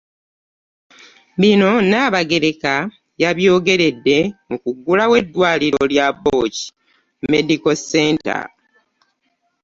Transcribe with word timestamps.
Bino 1.39 1.69
Nnaabagereka 1.83 2.73
yabyogeredde 3.21 4.17
mu 4.49 4.57
kuggulawo 4.63 5.13
eddwaliro 5.21 5.81
lya 5.93 6.07
BOCH 6.23 6.59
Medical 7.31 7.77
Center. 7.91 8.43